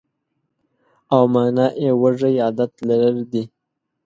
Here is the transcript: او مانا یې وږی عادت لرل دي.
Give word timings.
او 1.13 1.23
مانا 1.33 1.65
یې 1.83 1.91
وږی 2.01 2.35
عادت 2.43 2.71
لرل 2.87 3.17
دي. 3.31 3.43